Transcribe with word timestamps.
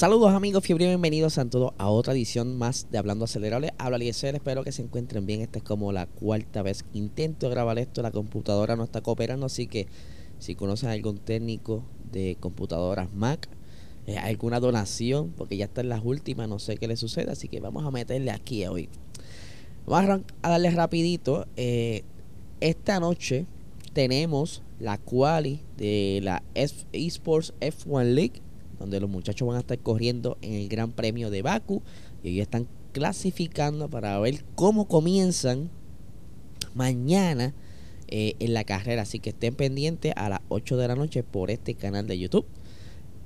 Saludos 0.00 0.32
amigos, 0.32 0.64
fiebre 0.64 0.86
bienvenidos 0.86 1.36
a 1.36 1.44
todos 1.44 1.74
a 1.76 1.90
otra 1.90 2.14
edición 2.14 2.56
más 2.56 2.86
de 2.90 2.96
Hablando 2.96 3.26
Acelerable. 3.26 3.74
Habla 3.76 3.96
Eliezer, 3.96 4.34
espero 4.34 4.64
que 4.64 4.72
se 4.72 4.80
encuentren 4.80 5.26
bien. 5.26 5.42
Esta 5.42 5.58
es 5.58 5.62
como 5.62 5.92
la 5.92 6.06
cuarta 6.06 6.62
vez 6.62 6.86
intento 6.94 7.50
grabar 7.50 7.78
esto. 7.78 8.00
La 8.00 8.10
computadora 8.10 8.76
no 8.76 8.84
está 8.84 9.02
cooperando, 9.02 9.44
así 9.44 9.66
que 9.66 9.88
si 10.38 10.54
conocen 10.54 10.88
algún 10.88 11.18
técnico 11.18 11.84
de 12.10 12.38
computadoras 12.40 13.12
Mac, 13.12 13.46
eh, 14.06 14.16
alguna 14.16 14.58
donación, 14.58 15.34
porque 15.36 15.58
ya 15.58 15.66
están 15.66 15.90
las 15.90 16.00
últimas, 16.02 16.48
no 16.48 16.58
sé 16.58 16.78
qué 16.78 16.88
le 16.88 16.96
sucede, 16.96 17.30
así 17.30 17.48
que 17.48 17.60
vamos 17.60 17.84
a 17.84 17.90
meterle 17.90 18.30
aquí 18.30 18.64
hoy. 18.64 18.88
Vamos 19.86 20.22
a, 20.40 20.48
darle 20.48 20.70
rapidito. 20.70 21.46
Eh, 21.58 22.04
esta 22.60 23.00
noche 23.00 23.44
tenemos 23.92 24.62
la 24.78 24.96
quali 24.96 25.60
de 25.76 26.20
la 26.22 26.42
eSports 26.54 27.52
F1 27.60 28.14
League 28.14 28.40
donde 28.80 28.98
los 28.98 29.08
muchachos 29.08 29.46
van 29.46 29.58
a 29.58 29.60
estar 29.60 29.78
corriendo 29.78 30.38
en 30.40 30.54
el 30.54 30.68
Gran 30.68 30.90
Premio 30.90 31.30
de 31.30 31.42
Baku 31.42 31.82
y 32.24 32.30
ellos 32.30 32.42
están 32.42 32.66
clasificando 32.92 33.88
para 33.88 34.18
ver 34.18 34.42
cómo 34.56 34.88
comienzan 34.88 35.70
mañana 36.74 37.54
eh, 38.08 38.34
en 38.40 38.54
la 38.54 38.64
carrera. 38.64 39.02
Así 39.02 39.20
que 39.20 39.30
estén 39.30 39.54
pendientes 39.54 40.12
a 40.16 40.28
las 40.28 40.40
8 40.48 40.76
de 40.78 40.88
la 40.88 40.96
noche 40.96 41.22
por 41.22 41.50
este 41.50 41.74
canal 41.74 42.06
de 42.06 42.18
YouTube. 42.18 42.46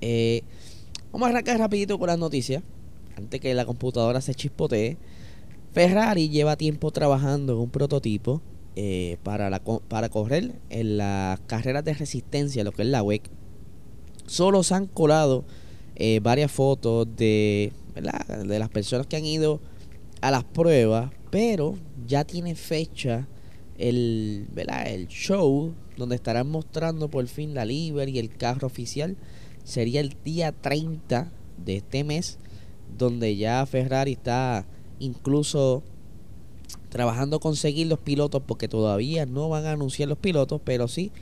Eh, 0.01 0.43
vamos 1.13 1.27
a 1.27 1.31
arrancar 1.31 1.59
rapidito 1.59 1.99
con 1.99 2.09
las 2.09 2.19
noticias. 2.19 2.63
Antes 3.17 3.41
que 3.41 3.55
la 3.55 3.65
computadora 3.65 4.21
se 4.21 4.35
chispotee. 4.35 4.99
Ferrari 5.73 6.29
lleva 6.29 6.57
tiempo 6.57 6.91
trabajando 6.91 7.55
en 7.55 7.59
un 7.61 7.71
prototipo 7.71 8.43
eh, 8.77 9.19
para, 9.23 9.51
la, 9.51 9.61
para 9.61 10.09
correr 10.09 10.53
en 10.71 10.99
las 10.99 11.41
carreras 11.41 11.85
de 11.85 11.95
resistencia, 11.95 12.65
lo 12.65 12.73
que 12.73 12.83
es 12.83 12.89
la 12.89 13.03
WEC 13.03 13.31
Solo 14.27 14.63
se 14.63 14.75
han 14.75 14.87
colado 14.87 15.45
eh, 15.97 16.21
varias 16.23 16.51
fotos 16.51 17.07
de, 17.17 17.73
de 17.95 18.59
las 18.59 18.69
personas 18.71 19.07
que 19.07 19.17
han 19.17 19.25
ido 19.25 19.61
a 20.21 20.31
las 20.31 20.45
pruebas, 20.45 21.13
pero 21.31 21.75
ya 22.07 22.25
tiene 22.25 22.55
fecha 22.55 23.29
el, 23.79 24.47
el 24.87 25.09
show 25.09 25.75
donde 25.97 26.17
estarán 26.17 26.49
mostrando 26.49 27.09
por 27.09 27.27
fin 27.27 27.55
la 27.55 27.65
Liber 27.65 28.09
y 28.09 28.19
el 28.19 28.35
carro 28.35 28.67
oficial. 28.67 29.17
Sería 29.65 30.01
el 30.01 30.17
día 30.25 30.53
30 30.53 31.31
de 31.65 31.77
este 31.77 32.05
mes, 32.05 32.39
donde 32.97 33.37
ya 33.37 33.65
Ferrari 33.67 34.13
está 34.13 34.67
incluso 34.99 35.83
trabajando 36.89 37.41
conseguir 37.41 37.87
los 37.87 37.99
pilotos, 37.99 38.43
porque 38.47 38.69
todavía 38.69 39.27
no 39.27 39.49
van 39.49 39.67
a 39.67 39.73
anunciar 39.73 40.09
los 40.09 40.19
pilotos, 40.19 40.61
pero 40.65 40.89
sí 40.89 41.13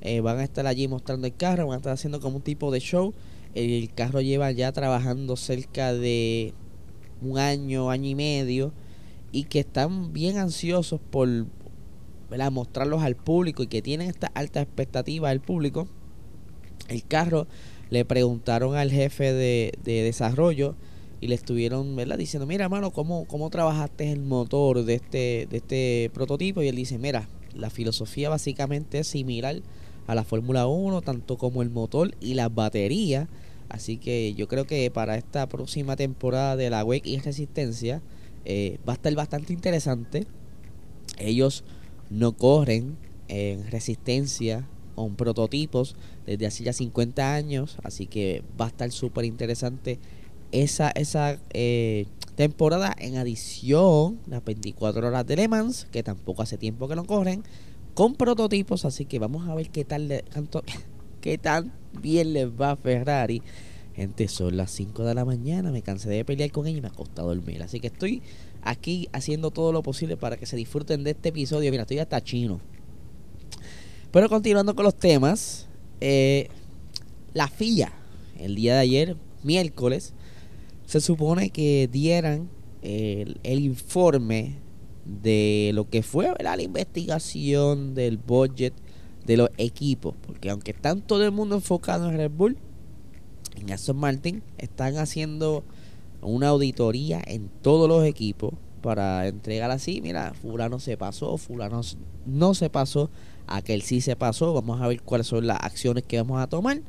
eh, 0.00 0.20
van 0.20 0.38
a 0.38 0.44
estar 0.44 0.66
allí 0.66 0.88
mostrando 0.88 1.26
el 1.26 1.34
carro, 1.34 1.66
van 1.66 1.74
a 1.74 1.78
estar 1.78 1.92
haciendo 1.92 2.20
como 2.20 2.36
un 2.36 2.42
tipo 2.42 2.70
de 2.70 2.80
show. 2.80 3.14
El 3.54 3.92
carro 3.94 4.20
lleva 4.20 4.50
ya 4.52 4.70
trabajando 4.72 5.36
cerca 5.36 5.94
de 5.94 6.52
un 7.22 7.38
año, 7.38 7.90
año 7.90 8.10
y 8.10 8.14
medio, 8.14 8.72
y 9.32 9.44
que 9.44 9.60
están 9.60 10.12
bien 10.12 10.36
ansiosos 10.36 11.00
por 11.10 11.28
mostrarlos 12.50 13.02
al 13.02 13.16
público 13.16 13.62
y 13.62 13.66
que 13.66 13.82
tienen 13.82 14.08
esta 14.08 14.28
alta 14.34 14.60
expectativa 14.60 15.30
del 15.30 15.40
público. 15.40 15.88
El 16.88 17.04
carro 17.04 17.46
le 17.90 18.04
preguntaron 18.04 18.76
al 18.76 18.90
jefe 18.90 19.32
de, 19.32 19.72
desarrollo 19.84 20.74
y 21.20 21.28
le 21.28 21.34
estuvieron 21.34 21.96
diciendo, 22.18 22.46
mira 22.46 22.64
hermano, 22.64 22.90
¿cómo, 22.92 23.24
¿cómo 23.26 23.48
trabajaste 23.48 24.12
el 24.12 24.20
motor 24.20 24.84
de 24.84 24.94
este, 24.94 25.48
de 25.50 25.56
este 25.56 26.10
prototipo? 26.12 26.62
Y 26.62 26.68
él 26.68 26.76
dice, 26.76 26.98
mira, 26.98 27.28
la 27.54 27.70
filosofía 27.70 28.28
básicamente 28.28 28.98
es 28.98 29.08
similar 29.08 29.62
a 30.06 30.14
la 30.14 30.24
Fórmula 30.24 30.66
1, 30.66 31.02
tanto 31.02 31.36
como 31.36 31.62
el 31.62 31.70
motor 31.70 32.14
y 32.20 32.34
las 32.34 32.54
baterías. 32.54 33.28
Así 33.68 33.96
que 33.96 34.34
yo 34.34 34.48
creo 34.48 34.66
que 34.66 34.90
para 34.90 35.16
esta 35.16 35.48
próxima 35.48 35.96
temporada 35.96 36.56
de 36.56 36.70
la 36.70 36.84
WEC 36.84 37.06
y 37.06 37.18
Resistencia 37.18 38.00
eh, 38.44 38.78
va 38.88 38.92
a 38.92 38.96
estar 38.96 39.14
bastante 39.14 39.52
interesante. 39.52 40.26
Ellos 41.18 41.64
no 42.10 42.32
corren 42.32 42.96
en 43.28 43.68
resistencia 43.70 44.66
con 44.94 45.16
prototipos 45.16 45.96
desde 46.26 46.46
hace 46.46 46.64
ya 46.64 46.72
50 46.72 47.34
años, 47.34 47.76
así 47.82 48.06
que 48.06 48.42
va 48.58 48.66
a 48.66 48.68
estar 48.68 48.90
súper 48.92 49.24
interesante 49.24 49.98
esa, 50.52 50.90
esa 50.90 51.38
eh, 51.52 52.06
temporada 52.36 52.94
en 52.98 53.16
adición 53.16 54.18
las 54.26 54.44
24 54.44 55.08
horas 55.08 55.26
de 55.26 55.36
Le 55.36 55.48
Mans, 55.48 55.86
que 55.90 56.02
tampoco 56.02 56.42
hace 56.42 56.56
tiempo 56.56 56.88
que 56.88 56.96
no 56.96 57.04
corren, 57.04 57.42
con 57.96 58.14
prototipos, 58.14 58.84
así 58.84 59.06
que 59.06 59.18
vamos 59.18 59.48
a 59.48 59.54
ver 59.54 59.70
qué 59.70 59.82
tal 59.86 60.22
qué 61.22 61.38
tan 61.38 61.72
bien 62.02 62.34
les 62.34 62.46
va 62.46 62.72
a 62.72 62.76
Ferrari. 62.76 63.40
Gente, 63.94 64.28
son 64.28 64.58
las 64.58 64.70
5 64.72 65.02
de 65.02 65.14
la 65.14 65.24
mañana, 65.24 65.72
me 65.72 65.80
cansé 65.80 66.10
de 66.10 66.22
pelear 66.22 66.50
con 66.50 66.66
ella 66.66 66.76
y 66.76 66.80
me 66.82 66.88
ha 66.88 66.90
costado 66.90 67.28
dormir. 67.28 67.62
Así 67.62 67.80
que 67.80 67.86
estoy 67.86 68.20
aquí 68.60 69.08
haciendo 69.14 69.50
todo 69.50 69.72
lo 69.72 69.82
posible 69.82 70.18
para 70.18 70.36
que 70.36 70.44
se 70.44 70.56
disfruten 70.56 71.04
de 71.04 71.12
este 71.12 71.30
episodio. 71.30 71.70
Mira, 71.70 71.84
estoy 71.84 71.98
hasta 71.98 72.22
chino. 72.22 72.60
Pero 74.10 74.28
continuando 74.28 74.76
con 74.76 74.84
los 74.84 74.96
temas, 74.96 75.66
eh, 76.02 76.50
la 77.32 77.48
FIA, 77.48 77.94
el 78.38 78.56
día 78.56 78.74
de 78.74 78.80
ayer, 78.80 79.16
miércoles, 79.42 80.12
se 80.84 81.00
supone 81.00 81.48
que 81.48 81.88
dieran 81.90 82.50
el 82.82 83.58
informe 83.60 84.65
de 85.06 85.70
lo 85.74 85.88
que 85.88 86.02
fue 86.02 86.34
la 86.40 86.60
investigación 86.60 87.94
del 87.94 88.18
budget 88.18 88.74
de 89.24 89.36
los 89.36 89.50
equipos. 89.56 90.14
Porque 90.26 90.50
aunque 90.50 90.72
están 90.72 91.02
todo 91.02 91.24
el 91.24 91.32
mundo 91.32 91.56
enfocado 91.56 92.08
en 92.08 92.16
Red 92.16 92.30
Bull, 92.30 92.56
en 93.56 93.72
Aston 93.72 93.96
Martin 93.96 94.42
están 94.58 94.96
haciendo 94.98 95.64
una 96.22 96.48
auditoría 96.48 97.22
en 97.26 97.48
todos 97.62 97.88
los 97.88 98.04
equipos 98.04 98.54
para 98.82 99.26
entregar 99.26 99.70
así, 99.70 100.00
mira, 100.00 100.34
fulano 100.34 100.78
se 100.78 100.96
pasó, 100.96 101.36
fulano 101.38 101.80
no 102.24 102.54
se 102.54 102.70
pasó, 102.70 103.10
aquel 103.46 103.82
sí 103.82 104.00
se 104.00 104.16
pasó, 104.16 104.54
vamos 104.54 104.80
a 104.80 104.88
ver 104.88 105.02
cuáles 105.02 105.26
son 105.26 105.46
las 105.46 105.58
acciones 105.60 106.04
que 106.04 106.18
vamos 106.18 106.40
a 106.40 106.46
tomar. 106.46 106.80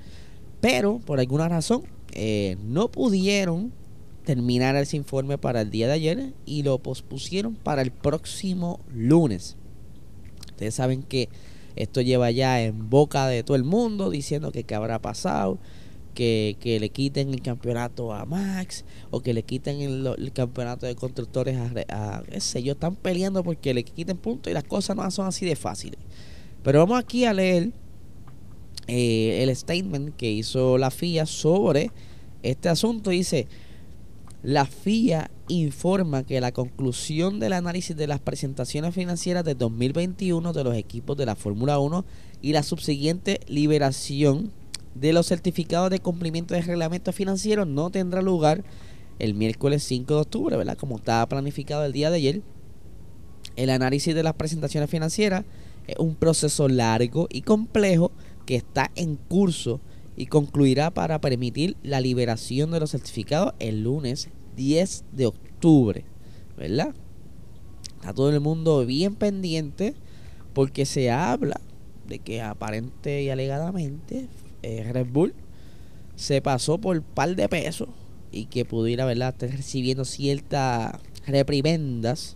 Pero 0.59 0.99
por 0.99 1.19
alguna 1.19 1.49
razón 1.49 1.83
eh, 2.13 2.57
no 2.63 2.89
pudieron 2.89 3.71
terminar 4.27 4.75
ese 4.75 4.97
informe 4.97 5.37
para 5.37 5.61
el 5.61 5.71
día 5.71 5.87
de 5.87 5.93
ayer 5.93 6.33
y 6.45 6.63
lo 6.63 6.79
pospusieron 6.79 7.55
para 7.55 7.81
el 7.81 7.91
próximo 7.91 8.81
lunes. 8.93 9.55
Ustedes 10.49 10.75
saben 10.75 11.01
que 11.01 11.29
esto 11.77 12.01
lleva 12.01 12.29
ya 12.31 12.61
en 12.61 12.89
boca 12.89 13.25
de 13.27 13.43
todo 13.43 13.55
el 13.55 13.63
mundo 13.63 14.09
diciendo 14.09 14.51
que 14.51 14.65
qué 14.65 14.75
habrá 14.75 14.99
pasado, 14.99 15.59
que, 16.13 16.57
le 16.81 16.89
quiten 16.89 17.29
el 17.29 17.41
campeonato 17.41 18.13
a 18.13 18.25
Max 18.25 18.83
o 19.11 19.21
que 19.21 19.33
le 19.33 19.43
quiten 19.43 19.79
el, 19.79 20.33
campeonato 20.33 20.85
de 20.85 20.95
constructores 20.95 21.57
a, 21.87 22.21
ese 22.29 22.61
yo 22.61 22.73
están 22.73 22.97
peleando 22.97 23.45
porque 23.45 23.73
le 23.73 23.85
quiten 23.85 24.17
puntos 24.17 24.51
y 24.51 24.53
las 24.53 24.65
cosas 24.65 24.97
no 24.97 25.09
son 25.09 25.27
así 25.27 25.45
de 25.45 25.55
fáciles. 25.55 25.99
Pero 26.63 26.79
vamos 26.79 26.99
aquí 26.99 27.23
a 27.23 27.31
leer 27.31 27.71
eh, 28.87 29.41
el 29.41 29.55
statement 29.55 30.17
que 30.17 30.29
hizo 30.29 30.77
la 30.77 30.91
FIA 30.91 31.25
sobre 31.25 31.91
este 32.43 32.67
asunto. 32.67 33.11
Dice, 33.11 33.47
la 34.47 34.65
FIA 34.65 35.29
informa 35.49 36.23
que 36.23 36.39
la 36.39 36.53
conclusión 36.53 37.37
del 37.37 37.51
análisis 37.51 37.97
de 37.97 38.07
las 38.07 38.21
presentaciones 38.21 38.95
financieras 38.95 39.43
de 39.43 39.55
2021 39.55 40.53
de 40.53 40.63
los 40.63 40.73
equipos 40.77 41.17
de 41.17 41.25
la 41.25 41.35
Fórmula 41.35 41.79
1 41.79 42.05
y 42.41 42.53
la 42.53 42.63
subsiguiente 42.63 43.41
liberación 43.49 44.53
de 44.95 45.11
los 45.11 45.27
certificados 45.27 45.89
de 45.89 45.99
cumplimiento 45.99 46.53
de 46.53 46.61
reglamento 46.61 47.11
financiero 47.11 47.65
no 47.65 47.89
tendrá 47.89 48.21
lugar 48.21 48.63
el 49.19 49.33
miércoles 49.33 49.83
5 49.83 50.13
de 50.13 50.21
octubre, 50.21 50.55
¿verdad? 50.55 50.77
Como 50.77 50.95
estaba 50.95 51.27
planificado 51.27 51.83
el 51.83 51.91
día 51.91 52.09
de 52.09 52.15
ayer. 52.15 52.41
El 53.57 53.69
análisis 53.69 54.15
de 54.15 54.23
las 54.23 54.35
presentaciones 54.35 54.89
financieras 54.89 55.43
es 55.87 55.97
un 55.99 56.15
proceso 56.15 56.69
largo 56.69 57.27
y 57.29 57.41
complejo 57.41 58.13
que 58.45 58.55
está 58.55 58.91
en 58.95 59.17
curso 59.17 59.81
y 60.15 60.27
concluirá 60.27 60.89
para 60.91 61.19
permitir 61.19 61.75
la 61.83 61.99
liberación 61.99 62.71
de 62.71 62.79
los 62.79 62.91
certificados 62.91 63.53
el 63.59 63.83
lunes 63.83 64.29
10 64.57 65.05
de 65.13 65.27
octubre, 65.27 66.03
¿verdad? 66.57 66.93
Está 67.95 68.13
todo 68.13 68.29
el 68.29 68.41
mundo 68.41 68.85
bien 68.85 69.15
pendiente 69.15 69.95
porque 70.53 70.85
se 70.85 71.09
habla 71.11 71.61
de 72.07 72.19
que 72.19 72.41
aparente 72.41 73.23
y 73.23 73.29
alegadamente 73.29 74.27
eh, 74.63 74.89
Red 74.91 75.07
Bull 75.07 75.33
se 76.15 76.41
pasó 76.41 76.79
por 76.79 77.01
par 77.01 77.35
de 77.35 77.47
pesos 77.47 77.89
y 78.31 78.45
que 78.45 78.65
pudiera, 78.65 79.05
¿verdad?, 79.05 79.29
estar 79.29 79.49
recibiendo 79.49 80.03
ciertas 80.03 80.99
reprimendas. 81.25 82.35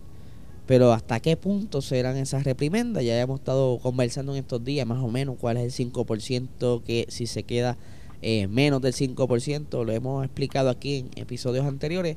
Pero 0.66 0.92
hasta 0.92 1.18
qué 1.18 1.36
punto 1.36 1.82
serán 1.82 2.16
esas 2.16 2.44
reprimendas, 2.44 3.04
ya 3.04 3.20
hemos 3.20 3.40
estado 3.40 3.78
conversando 3.80 4.32
en 4.32 4.38
estos 4.38 4.64
días 4.64 4.86
más 4.86 5.02
o 5.02 5.08
menos 5.08 5.36
cuál 5.38 5.56
es 5.56 5.80
el 5.80 5.92
5% 5.92 6.82
que 6.84 7.06
si 7.08 7.26
se 7.26 7.42
queda 7.42 7.76
eh, 8.22 8.46
menos 8.48 8.80
del 8.80 8.94
5%, 8.94 9.84
lo 9.84 9.92
hemos 9.92 10.24
explicado 10.24 10.70
aquí 10.70 10.96
en 10.96 11.10
episodios 11.16 11.66
anteriores, 11.66 12.16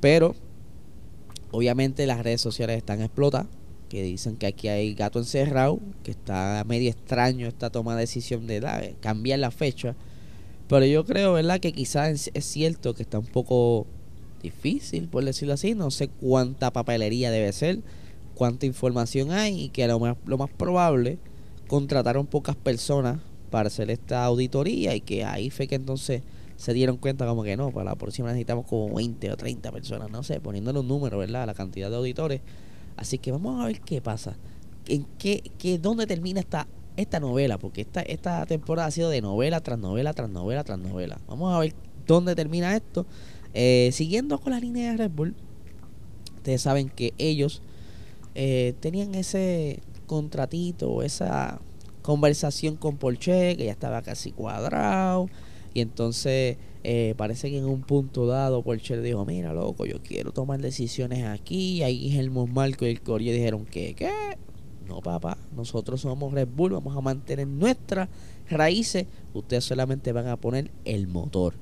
pero 0.00 0.34
obviamente 1.50 2.06
las 2.06 2.22
redes 2.22 2.40
sociales 2.40 2.76
están 2.76 3.02
explotadas, 3.02 3.48
que 3.88 4.02
dicen 4.02 4.36
que 4.36 4.46
aquí 4.46 4.68
hay 4.68 4.94
gato 4.94 5.18
encerrado, 5.18 5.78
que 6.02 6.12
está 6.12 6.64
medio 6.66 6.90
extraño 6.90 7.46
esta 7.46 7.68
toma 7.70 7.94
de 7.94 8.02
decisión 8.02 8.46
de 8.46 8.96
cambiar 9.00 9.38
la 9.38 9.50
fecha, 9.50 9.94
pero 10.68 10.86
yo 10.86 11.04
creo, 11.04 11.34
¿verdad? 11.34 11.60
Que 11.60 11.72
quizás 11.72 12.30
es 12.32 12.44
cierto 12.46 12.94
que 12.94 13.02
está 13.02 13.18
un 13.18 13.26
poco 13.26 13.86
difícil, 14.42 15.08
por 15.08 15.24
decirlo 15.24 15.54
así. 15.54 15.74
No 15.74 15.90
sé 15.90 16.08
cuánta 16.08 16.72
papelería 16.72 17.30
debe 17.30 17.52
ser, 17.52 17.80
cuánta 18.34 18.64
información 18.64 19.32
hay 19.32 19.64
y 19.64 19.68
que 19.68 19.86
lo 19.86 19.98
más, 19.98 20.16
lo 20.24 20.38
más 20.38 20.50
probable 20.50 21.18
contrataron 21.68 22.26
pocas 22.26 22.56
personas 22.56 23.20
para 23.52 23.68
hacer 23.68 23.90
esta 23.90 24.24
auditoría 24.24 24.96
y 24.96 25.02
que 25.02 25.24
ahí 25.24 25.50
fue 25.50 25.68
que 25.68 25.76
entonces 25.76 26.22
se 26.56 26.72
dieron 26.72 26.96
cuenta 26.96 27.26
como 27.26 27.44
que 27.44 27.56
no, 27.56 27.70
para 27.70 27.90
la 27.90 27.96
próxima 27.96 28.28
necesitamos 28.28 28.66
como 28.66 28.94
20 28.94 29.30
o 29.30 29.36
30 29.36 29.70
personas, 29.70 30.10
no 30.10 30.22
sé, 30.22 30.40
poniéndole 30.40 30.80
un 30.80 30.88
número, 30.88 31.18
¿verdad? 31.18 31.46
La 31.46 31.54
cantidad 31.54 31.90
de 31.90 31.96
auditores. 31.96 32.40
Así 32.96 33.18
que 33.18 33.30
vamos 33.30 33.62
a 33.62 33.66
ver 33.66 33.80
qué 33.80 34.00
pasa. 34.00 34.36
¿En 34.88 35.04
qué, 35.18 35.42
qué, 35.58 35.78
dónde 35.78 36.06
termina 36.06 36.40
esta 36.40 36.66
esta 36.96 37.20
novela, 37.20 37.58
porque 37.58 37.80
esta, 37.82 38.02
esta 38.02 38.44
temporada 38.44 38.88
ha 38.88 38.90
sido 38.90 39.08
de 39.08 39.22
novela 39.22 39.60
tras 39.60 39.78
novela, 39.78 40.12
tras 40.12 40.28
novela, 40.28 40.62
tras 40.62 40.78
novela. 40.78 41.18
Vamos 41.26 41.54
a 41.54 41.58
ver 41.58 41.74
dónde 42.06 42.34
termina 42.34 42.76
esto. 42.76 43.06
Eh, 43.54 43.90
siguiendo 43.92 44.38
con 44.38 44.52
la 44.52 44.60
línea 44.60 44.90
de 44.90 44.96
Red 44.98 45.10
Bull, 45.10 45.34
ustedes 46.36 46.60
saben 46.60 46.90
que 46.90 47.14
ellos 47.16 47.62
eh, 48.34 48.74
tenían 48.80 49.14
ese 49.14 49.80
contratito, 50.06 51.02
esa 51.02 51.60
conversación 52.02 52.76
con 52.76 52.96
Porsche, 52.96 53.56
que 53.56 53.64
ya 53.64 53.72
estaba 53.72 54.02
casi 54.02 54.32
cuadrado. 54.32 55.28
Y 55.74 55.80
entonces 55.80 56.58
eh, 56.84 57.14
parece 57.16 57.50
que 57.50 57.58
en 57.58 57.64
un 57.64 57.82
punto 57.82 58.26
dado 58.26 58.62
Porsche 58.62 59.00
dijo, 59.00 59.24
mira 59.24 59.54
loco, 59.54 59.86
yo 59.86 60.02
quiero 60.02 60.32
tomar 60.32 60.60
decisiones 60.60 61.24
aquí. 61.24 61.78
Y 61.78 61.82
ahí 61.82 62.18
el 62.18 62.30
Marco 62.30 62.86
y 62.86 62.90
el 62.90 63.00
Corio 63.00 63.32
dijeron 63.32 63.64
que, 63.64 63.94
¿qué? 63.94 64.10
No, 64.86 65.00
papá, 65.00 65.38
nosotros 65.56 66.00
somos 66.00 66.32
Red 66.32 66.48
Bull, 66.54 66.72
vamos 66.72 66.96
a 66.96 67.00
mantener 67.00 67.46
nuestras 67.46 68.08
raíces, 68.50 69.06
ustedes 69.32 69.64
solamente 69.64 70.12
van 70.12 70.26
a 70.26 70.36
poner 70.36 70.70
el 70.84 71.06
motor. 71.06 71.54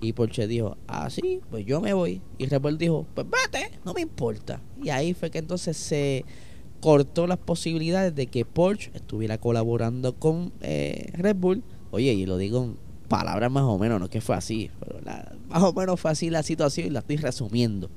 Y 0.00 0.12
Porsche 0.12 0.46
dijo, 0.46 0.76
ah, 0.86 1.08
sí, 1.08 1.40
pues 1.50 1.64
yo 1.64 1.80
me 1.80 1.94
voy. 1.94 2.20
Y 2.36 2.46
Red 2.46 2.60
Bull 2.60 2.76
dijo, 2.76 3.06
pues 3.14 3.26
vete, 3.26 3.78
no 3.84 3.94
me 3.94 4.02
importa. 4.02 4.60
Y 4.82 4.90
ahí 4.90 5.14
fue 5.14 5.30
que 5.30 5.38
entonces 5.38 5.76
se 5.76 6.24
cortó 6.84 7.26
las 7.26 7.38
posibilidades 7.38 8.14
de 8.14 8.26
que 8.26 8.44
Porsche 8.44 8.90
estuviera 8.92 9.38
colaborando 9.38 10.16
con 10.16 10.52
eh, 10.60 11.08
Red 11.14 11.36
Bull. 11.36 11.62
Oye, 11.92 12.12
y 12.12 12.26
lo 12.26 12.36
digo 12.36 12.62
en 12.62 12.76
palabras 13.08 13.50
más 13.50 13.62
o 13.62 13.78
menos, 13.78 13.98
no 13.98 14.10
que 14.10 14.20
fue 14.20 14.36
así, 14.36 14.70
pero 14.80 14.98
más 15.48 15.62
o 15.62 15.72
menos 15.72 15.98
fue 15.98 16.10
así 16.10 16.28
la 16.28 16.42
situación 16.42 16.88
y 16.88 16.90
la 16.90 16.98
estoy 16.98 17.16
resumiendo. 17.16 17.88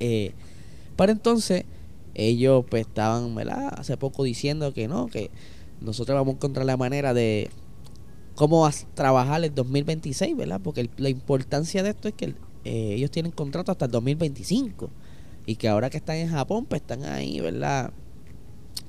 Eh, 0.00 0.32
para 0.96 1.12
entonces 1.12 1.66
ellos 2.14 2.64
pues 2.70 2.86
estaban, 2.86 3.34
¿verdad? 3.34 3.74
Hace 3.76 3.98
poco 3.98 4.24
diciendo 4.24 4.72
que 4.72 4.88
no, 4.88 5.08
que 5.08 5.30
nosotros 5.82 6.16
vamos 6.16 6.32
a 6.32 6.36
encontrar 6.36 6.64
la 6.64 6.78
manera 6.78 7.12
de 7.12 7.50
cómo 8.36 8.66
trabajar 8.94 9.44
el 9.44 9.54
2026, 9.54 10.34
¿verdad? 10.34 10.62
Porque 10.64 10.88
la 10.96 11.10
importancia 11.10 11.82
de 11.82 11.90
esto 11.90 12.08
es 12.08 12.14
que 12.14 12.34
eh, 12.64 12.94
ellos 12.94 13.10
tienen 13.10 13.32
contrato 13.32 13.70
hasta 13.70 13.84
el 13.84 13.90
2025 13.90 14.88
y 15.46 15.56
que 15.56 15.68
ahora 15.68 15.90
que 15.90 15.96
están 15.96 16.16
en 16.16 16.28
Japón, 16.28 16.66
pues 16.66 16.82
están 16.82 17.04
ahí, 17.04 17.40
¿verdad? 17.40 17.92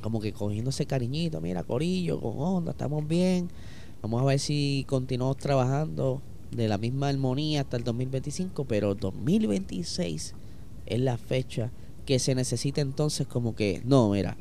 Como 0.01 0.19
que 0.19 0.33
cogiéndose 0.33 0.85
cariñito, 0.85 1.41
mira, 1.41 1.63
Corillo, 1.63 2.19
con 2.19 2.33
onda, 2.37 2.71
estamos 2.71 3.07
bien. 3.07 3.49
Vamos 4.01 4.21
a 4.21 4.25
ver 4.25 4.39
si 4.39 4.85
continuamos 4.87 5.37
trabajando 5.37 6.21
de 6.51 6.67
la 6.67 6.77
misma 6.77 7.07
armonía 7.07 7.61
hasta 7.61 7.77
el 7.77 7.83
2025, 7.83 8.65
pero 8.65 8.95
2026 8.95 10.35
es 10.85 10.99
la 10.99 11.17
fecha 11.17 11.71
que 12.05 12.19
se 12.19 12.35
necesita 12.35 12.81
entonces 12.81 13.27
como 13.27 13.55
que, 13.55 13.81
no, 13.85 14.09
mira, 14.09 14.37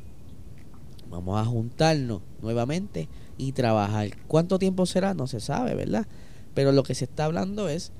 vamos 1.09 1.39
a 1.39 1.45
juntarnos 1.45 2.21
nuevamente 2.41 3.07
y 3.37 3.53
trabajar. 3.53 4.09
¿Cuánto 4.27 4.59
tiempo 4.59 4.85
será? 4.85 5.13
No 5.13 5.27
se 5.27 5.39
sabe, 5.39 5.75
¿verdad? 5.75 6.07
Pero 6.53 6.71
lo 6.71 6.83
que 6.83 6.93
se 6.93 7.05
está 7.05 7.25
hablando 7.25 7.69
es 7.69 7.91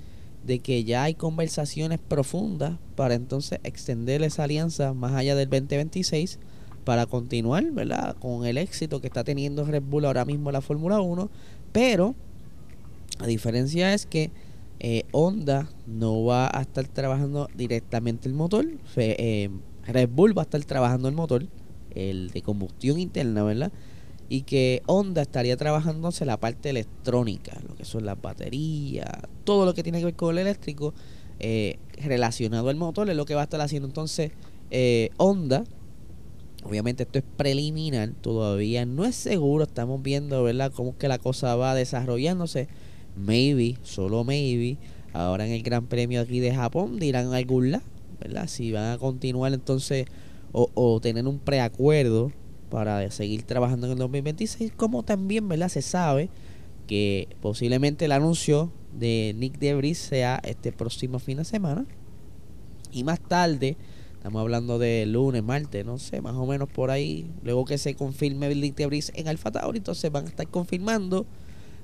de 0.43 0.59
que 0.59 0.83
ya 0.83 1.03
hay 1.03 1.15
conversaciones 1.15 1.99
profundas 1.99 2.77
para 2.95 3.13
entonces 3.13 3.59
extender 3.63 4.21
esa 4.23 4.43
alianza 4.43 4.93
más 4.93 5.13
allá 5.13 5.35
del 5.35 5.49
2026 5.49 6.39
para 6.83 7.05
continuar, 7.05 7.63
¿verdad? 7.71 8.15
Con 8.17 8.45
el 8.45 8.57
éxito 8.57 8.99
que 8.99 9.07
está 9.07 9.23
teniendo 9.23 9.65
Red 9.65 9.83
Bull 9.83 10.05
ahora 10.05 10.25
mismo 10.25 10.49
en 10.49 10.53
la 10.53 10.61
Fórmula 10.61 10.99
1, 10.99 11.29
pero 11.71 12.15
la 13.19 13.27
diferencia 13.27 13.93
es 13.93 14.05
que 14.05 14.31
eh, 14.79 15.03
Honda 15.11 15.69
no 15.87 16.25
va 16.25 16.49
a 16.53 16.61
estar 16.61 16.85
trabajando 16.87 17.47
directamente 17.55 18.27
el 18.27 18.33
motor. 18.33 18.65
Eh, 18.97 19.49
Red 19.87 20.09
Bull 20.09 20.37
va 20.37 20.41
a 20.41 20.45
estar 20.45 20.63
trabajando 20.65 21.07
el 21.07 21.15
motor, 21.15 21.47
el 21.95 22.31
de 22.31 22.41
combustión 22.41 22.99
interna, 22.99 23.43
¿verdad? 23.43 23.71
Y 24.29 24.43
que 24.43 24.81
Honda 24.87 25.21
estaría 25.21 25.57
trabajándose 25.57 26.25
la 26.25 26.37
parte 26.37 26.69
electrónica, 26.69 27.59
lo 27.67 27.75
que 27.75 27.85
son 27.85 28.05
las 28.05 28.19
baterías, 28.19 29.09
todo 29.43 29.65
lo 29.65 29.73
que 29.73 29.83
tiene 29.83 29.99
que 29.99 30.05
ver 30.05 30.15
con 30.15 30.31
el 30.31 30.39
eléctrico 30.39 30.93
eh, 31.39 31.77
relacionado 32.01 32.69
al 32.69 32.75
motor 32.75 33.09
es 33.09 33.15
lo 33.15 33.25
que 33.25 33.35
va 33.35 33.41
a 33.41 33.43
estar 33.43 33.61
haciendo. 33.61 33.87
Entonces, 33.87 34.31
Honda, 35.17 35.65
obviamente 36.63 37.03
esto 37.03 37.19
es 37.19 37.25
preliminar, 37.37 38.09
todavía 38.21 38.85
no 38.85 39.05
es 39.05 39.15
seguro, 39.15 39.65
estamos 39.65 40.01
viendo, 40.01 40.41
¿verdad?, 40.41 40.71
cómo 40.73 40.91
es 40.91 40.95
que 40.95 41.07
la 41.07 41.19
cosa 41.19 41.55
va 41.55 41.75
desarrollándose 41.75 42.67
maybe, 43.15 43.77
solo 43.83 44.23
maybe, 44.23 44.77
ahora 45.11 45.45
en 45.45 45.51
el 45.51 45.61
Gran 45.61 45.85
Premio 45.85 46.21
aquí 46.21 46.39
de 46.39 46.55
Japón 46.55 46.97
dirán 46.97 47.33
algún 47.33 47.71
lado, 47.71 47.83
¿verdad? 48.19 48.47
Si 48.47 48.71
van 48.71 48.93
a 48.93 48.97
continuar 48.97 49.53
entonces 49.53 50.07
o 50.53 50.99
tener 51.01 51.27
un 51.27 51.37
preacuerdo 51.39 52.31
para 52.73 53.07
seguir 53.11 53.43
trabajando 53.43 53.85
en 53.85 53.93
el 53.93 53.99
2026, 53.99 54.71
como 54.75 55.03
también, 55.03 55.47
¿verdad? 55.47 55.69
Se 55.69 55.83
sabe 55.83 56.31
que 56.87 57.27
posiblemente 57.39 58.05
el 58.05 58.11
anuncio 58.11 58.73
de 58.91 59.35
Nick 59.37 59.59
Debris 59.59 59.99
sea 59.99 60.41
este 60.43 60.71
próximo 60.71 61.19
fin 61.19 61.37
de 61.37 61.45
semana 61.45 61.85
y 62.91 63.03
más 63.03 63.19
tarde 63.19 63.77
Estamos 64.23 64.39
hablando 64.39 64.79
de 64.79 65.05
lunes, 65.05 65.43
martes, 65.43 65.85
no 65.85 65.97
sé, 65.97 66.21
más 66.21 66.33
o 66.35 66.45
menos 66.45 66.69
por 66.69 66.91
ahí. 66.91 67.29
Luego 67.43 67.65
que 67.65 67.77
se 67.77 67.93
confirme 67.93 68.55
Nick 68.55 68.73
Debris 68.77 69.11
en 69.15 69.27
Alfa 69.27 69.51
Tauri, 69.51 69.79
entonces 69.79 70.09
van 70.13 70.23
a 70.23 70.29
estar 70.29 70.47
confirmando 70.47 71.25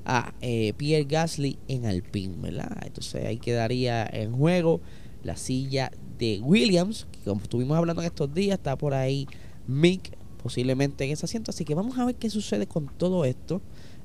a 0.05 0.33
eh, 0.39 0.71
Pierre 0.77 1.03
Gasly 1.03 1.59
en 1.67 1.85
Alpine, 1.85 2.37
¿verdad? 2.37 2.77
Entonces 2.85 3.25
ahí 3.25 3.39
quedaría 3.39 4.09
en 4.09 4.31
juego 4.31 4.79
la 5.21 5.35
silla 5.35 5.91
de 6.17 6.39
Williams, 6.41 7.07
que 7.11 7.19
como 7.25 7.41
estuvimos 7.41 7.77
hablando 7.77 8.01
en 8.01 8.07
estos 8.07 8.33
días, 8.33 8.57
está 8.57 8.77
por 8.77 8.93
ahí 8.93 9.27
Mick 9.67 10.17
posiblemente 10.41 11.05
en 11.05 11.11
ese 11.11 11.25
asiento. 11.25 11.51
Así 11.51 11.65
que 11.65 11.75
vamos 11.75 11.97
a 11.97 12.05
ver 12.05 12.15
qué 12.15 12.29
sucede 12.29 12.67
con 12.67 12.87
todo 12.97 13.25
esto. 13.25 13.61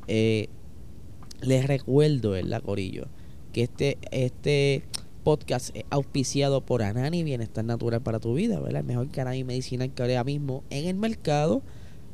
Eh, 0.06 0.48
les 1.40 1.66
recuerdo, 1.66 2.30
¿verdad, 2.30 2.62
Corillo? 2.62 3.06
Que 3.52 3.62
este, 3.62 3.98
este 4.10 4.84
podcast 5.22 5.74
es 5.74 5.84
auspiciado 5.90 6.60
por 6.60 6.82
Anani 6.82 7.22
Bienestar 7.22 7.64
Natural 7.64 8.02
para 8.02 8.20
tu 8.20 8.34
vida, 8.34 8.60
¿verdad? 8.60 8.80
El 8.80 8.86
mejor 8.86 9.10
canal 9.10 9.42
medicinal 9.44 9.92
que 9.92 10.02
ahora 10.02 10.24
mismo 10.24 10.62
en 10.70 10.86
el 10.86 10.96
mercado. 10.96 11.62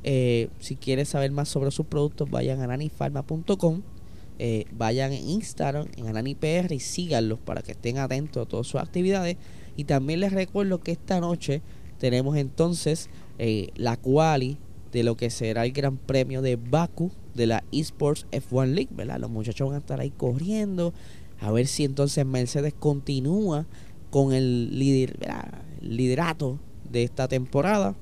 Eh, 0.03 0.49
si 0.61 0.77
quieres 0.77 1.11
saber 1.11 1.31
más 1.31 1.49
sobre 1.49 1.71
sus 1.71 1.87
productos, 1.87 2.31
vayan 2.31 2.61
a 2.62 2.67
nanifarma.com. 2.67 3.83
Eh, 4.43 4.65
vayan 4.73 5.12
en 5.12 5.29
Instagram, 5.29 5.89
en 5.97 6.07
AnaniPR 6.07 6.73
y 6.73 6.81
síganlos 6.81 7.39
para 7.39 7.61
que 7.61 7.73
estén 7.73 7.99
atentos 7.99 8.47
a 8.47 8.49
todas 8.49 8.67
sus 8.67 8.81
actividades. 8.81 9.37
Y 9.77 9.85
también 9.85 10.21
les 10.21 10.33
recuerdo 10.33 10.81
que 10.81 10.93
esta 10.93 11.21
noche 11.21 11.61
tenemos 11.99 12.37
entonces 12.37 13.11
eh, 13.42 13.68
la 13.75 13.97
quali 13.97 14.59
de 14.92 15.02
lo 15.02 15.16
que 15.16 15.30
será 15.30 15.64
el 15.64 15.73
Gran 15.73 15.97
Premio 15.97 16.42
de 16.42 16.56
Baku 16.56 17.11
de 17.35 17.47
la 17.47 17.64
Esports 17.73 18.26
F1 18.32 18.75
League, 18.75 18.90
¿verdad? 18.90 19.18
Los 19.18 19.30
muchachos 19.30 19.66
van 19.66 19.76
a 19.76 19.78
estar 19.78 19.99
ahí 19.99 20.11
corriendo 20.11 20.92
a 21.40 21.50
ver 21.50 21.66
si 21.66 21.85
entonces 21.85 22.26
Mercedes 22.26 22.75
continúa 22.78 23.66
con 24.11 24.35
el, 24.35 24.78
liderato 25.80 26.59
de 26.90 27.02
esta 27.02 27.28
temporada 27.28 27.97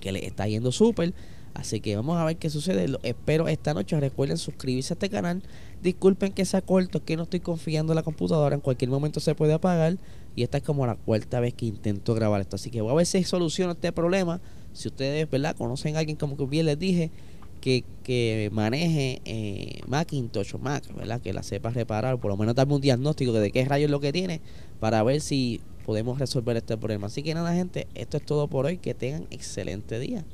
que 0.00 0.12
le 0.12 0.26
está 0.26 0.46
yendo 0.46 0.72
súper. 0.72 1.14
Así 1.54 1.80
que 1.80 1.94
vamos 1.94 2.18
a 2.18 2.24
ver 2.24 2.36
qué 2.36 2.50
sucede. 2.50 2.86
espero 3.04 3.46
esta 3.48 3.74
noche. 3.74 3.98
Recuerden 3.98 4.36
suscribirse 4.38 4.92
a 4.92 4.94
este 4.94 5.08
canal. 5.08 5.42
Disculpen 5.82 6.32
que 6.32 6.44
sea 6.44 6.60
corto, 6.60 7.04
que 7.04 7.16
no 7.16 7.22
estoy 7.22 7.40
confiando 7.40 7.92
en 7.92 7.96
la 7.96 8.02
computadora. 8.02 8.54
En 8.56 8.60
cualquier 8.60 8.90
momento 8.90 9.20
se 9.20 9.34
puede 9.34 9.52
apagar. 9.52 9.96
Y 10.34 10.42
esta 10.42 10.58
es 10.58 10.64
como 10.64 10.84
la 10.84 10.96
cuarta 10.96 11.38
vez 11.38 11.54
que 11.54 11.66
intento 11.66 12.14
grabar 12.14 12.40
esto. 12.40 12.56
Así 12.56 12.70
que 12.70 12.80
voy 12.80 12.90
a 12.90 12.94
ver 12.96 13.06
si 13.06 13.22
soluciono 13.22 13.72
este 13.72 13.92
problema. 13.92 14.40
Si 14.72 14.88
ustedes, 14.88 15.30
¿verdad? 15.30 15.56
Conocen 15.56 15.94
a 15.94 16.00
alguien 16.00 16.16
como 16.16 16.36
que 16.36 16.44
bien 16.44 16.66
les 16.66 16.78
dije 16.78 17.12
que, 17.60 17.84
que 18.02 18.50
maneje 18.52 19.22
eh, 19.24 19.80
Macintosh 19.86 20.56
o 20.56 20.58
Mac, 20.58 20.84
¿verdad? 20.96 21.20
Que 21.20 21.32
la 21.32 21.44
sepa 21.44 21.70
reparar, 21.70 22.18
por 22.18 22.30
lo 22.30 22.36
menos 22.36 22.56
darme 22.56 22.74
un 22.74 22.80
diagnóstico 22.80 23.32
de 23.32 23.52
qué 23.52 23.64
rayos 23.64 23.86
es 23.86 23.90
lo 23.90 24.00
que 24.00 24.12
tiene 24.12 24.40
para 24.80 25.02
ver 25.04 25.20
si 25.20 25.60
podemos 25.86 26.18
resolver 26.18 26.56
este 26.56 26.76
problema. 26.76 27.06
Así 27.06 27.22
que 27.22 27.32
nada, 27.32 27.54
gente, 27.54 27.86
esto 27.94 28.16
es 28.16 28.26
todo 28.26 28.48
por 28.48 28.66
hoy. 28.66 28.78
Que 28.78 28.92
tengan 28.92 29.28
excelente 29.30 30.00
día. 30.00 30.24